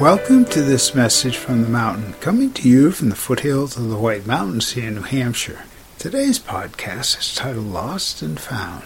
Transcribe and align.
Welcome 0.00 0.44
to 0.50 0.62
this 0.62 0.94
message 0.94 1.36
from 1.36 1.62
the 1.62 1.68
mountain, 1.68 2.12
coming 2.20 2.52
to 2.52 2.68
you 2.68 2.92
from 2.92 3.08
the 3.08 3.16
foothills 3.16 3.76
of 3.76 3.88
the 3.88 3.96
White 3.96 4.28
Mountains 4.28 4.74
here 4.74 4.86
in 4.86 4.94
New 4.94 5.02
Hampshire. 5.02 5.64
Today's 5.98 6.38
podcast 6.38 7.18
is 7.18 7.34
titled 7.34 7.66
Lost 7.66 8.22
and 8.22 8.38
Found. 8.38 8.84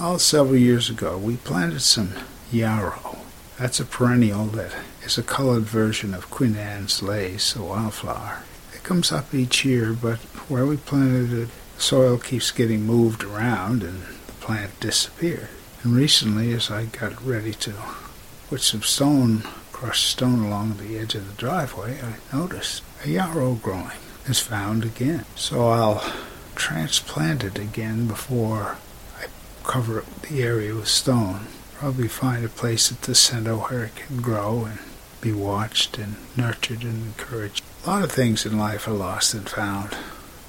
All 0.00 0.18
several 0.18 0.56
years 0.56 0.88
ago, 0.88 1.18
we 1.18 1.36
planted 1.36 1.80
some 1.80 2.14
yarrow. 2.50 3.18
That's 3.58 3.80
a 3.80 3.84
perennial 3.84 4.46
that 4.46 4.72
is 5.04 5.18
a 5.18 5.22
colored 5.22 5.64
version 5.64 6.14
of 6.14 6.30
Queen 6.30 6.56
Anne's 6.56 7.02
lace, 7.02 7.54
a 7.54 7.62
wildflower. 7.62 8.42
It 8.72 8.82
comes 8.82 9.12
up 9.12 9.34
each 9.34 9.62
year, 9.62 9.92
but 9.92 10.16
where 10.48 10.64
we 10.64 10.78
planted 10.78 11.34
it, 11.34 11.48
the 11.76 11.82
soil 11.82 12.16
keeps 12.16 12.50
getting 12.50 12.86
moved 12.86 13.22
around 13.24 13.82
and 13.82 14.04
the 14.26 14.32
plant 14.40 14.80
disappeared. 14.80 15.50
And 15.82 15.94
recently, 15.94 16.54
as 16.54 16.70
I 16.70 16.86
got 16.86 17.22
ready 17.22 17.52
to 17.52 17.74
put 18.48 18.62
some 18.62 18.82
stone 18.82 19.42
crushed 19.76 20.08
stone 20.08 20.42
along 20.42 20.78
the 20.78 20.96
edge 20.96 21.14
of 21.14 21.28
the 21.28 21.34
driveway, 21.34 21.98
I 22.00 22.34
noticed 22.34 22.82
a 23.04 23.10
yarrow 23.10 23.56
growing 23.56 23.98
is 24.24 24.40
found 24.40 24.84
again. 24.84 25.26
So 25.34 25.68
I'll 25.68 26.02
transplant 26.54 27.44
it 27.44 27.58
again 27.58 28.06
before 28.06 28.78
I 29.20 29.26
cover 29.64 30.02
the 30.22 30.42
area 30.42 30.74
with 30.74 30.88
stone. 30.88 31.48
Probably 31.74 32.08
find 32.08 32.42
a 32.42 32.48
place 32.48 32.90
at 32.90 33.02
the 33.02 33.14
center 33.14 33.54
where 33.54 33.84
it 33.84 33.96
can 33.96 34.22
grow 34.22 34.64
and 34.64 34.78
be 35.20 35.32
watched 35.32 35.98
and 35.98 36.16
nurtured 36.38 36.82
and 36.82 37.08
encouraged. 37.08 37.62
A 37.84 37.90
lot 37.90 38.02
of 38.02 38.10
things 38.10 38.46
in 38.46 38.56
life 38.56 38.88
are 38.88 38.92
lost 38.92 39.34
and 39.34 39.46
found. 39.46 39.94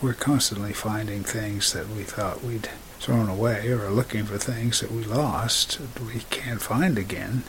We're 0.02 0.14
constantly 0.14 0.72
finding 0.72 1.24
things 1.24 1.74
that 1.74 1.90
we 1.90 2.04
thought 2.04 2.46
we'd 2.46 2.70
thrown 3.00 3.28
away 3.28 3.68
or 3.68 3.90
looking 3.90 4.24
for 4.24 4.38
things 4.38 4.80
that 4.80 4.92
we 4.92 5.04
lost 5.04 5.80
that 5.96 6.02
we 6.02 6.22
can't 6.30 6.62
find 6.62 6.98
again. 6.98 7.44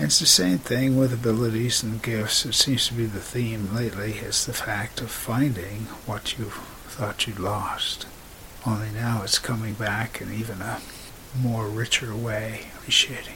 And 0.00 0.06
it's 0.06 0.18
the 0.18 0.24
same 0.24 0.56
thing 0.56 0.96
with 0.96 1.12
abilities 1.12 1.82
and 1.82 2.02
gifts. 2.02 2.46
It 2.46 2.54
seems 2.54 2.88
to 2.88 2.94
be 2.94 3.04
the 3.04 3.20
theme 3.20 3.74
lately 3.74 4.12
is 4.12 4.46
the 4.46 4.54
fact 4.54 5.02
of 5.02 5.10
finding 5.10 5.88
what 6.06 6.38
you 6.38 6.46
thought 6.86 7.26
you'd 7.26 7.38
lost. 7.38 8.06
Only 8.66 8.88
now 8.92 9.20
it's 9.22 9.38
coming 9.38 9.74
back 9.74 10.22
in 10.22 10.32
even 10.32 10.62
a 10.62 10.80
more 11.38 11.68
richer 11.68 12.16
way, 12.16 12.68
appreciating. 12.78 13.34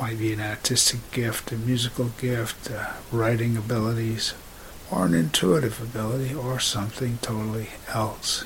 Might 0.00 0.18
be 0.18 0.32
an 0.32 0.40
artistic 0.40 1.12
gift, 1.12 1.52
a 1.52 1.56
musical 1.56 2.06
gift, 2.20 2.68
uh, 2.72 2.94
writing 3.12 3.56
abilities, 3.56 4.34
or 4.90 5.06
an 5.06 5.14
intuitive 5.14 5.80
ability, 5.80 6.34
or 6.34 6.58
something 6.58 7.18
totally 7.22 7.68
else. 7.86 8.44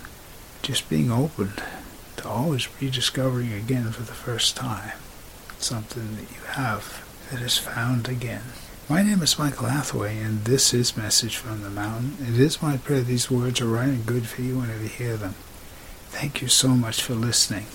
Just 0.60 0.90
being 0.90 1.10
open 1.10 1.54
to 2.16 2.28
always 2.28 2.68
rediscovering 2.78 3.54
again 3.54 3.90
for 3.90 4.02
the 4.02 4.12
first 4.12 4.54
time 4.54 4.98
something 5.58 6.16
that 6.16 6.30
you 6.30 6.44
have 6.48 7.03
that 7.30 7.40
is 7.40 7.58
found 7.58 8.08
again. 8.08 8.42
My 8.88 9.02
name 9.02 9.22
is 9.22 9.38
Michael 9.38 9.68
Hathaway, 9.68 10.18
and 10.18 10.44
this 10.44 10.74
is 10.74 10.96
Message 10.96 11.36
from 11.36 11.62
the 11.62 11.70
Mountain. 11.70 12.16
It 12.20 12.38
is 12.38 12.60
my 12.62 12.76
prayer 12.76 13.00
these 13.00 13.30
words 13.30 13.60
are 13.60 13.66
right 13.66 13.88
and 13.88 14.04
good 14.04 14.26
for 14.26 14.42
you 14.42 14.58
whenever 14.58 14.82
you 14.82 14.88
hear 14.88 15.16
them. 15.16 15.34
Thank 16.10 16.42
you 16.42 16.48
so 16.48 16.68
much 16.68 17.02
for 17.02 17.14
listening. 17.14 17.66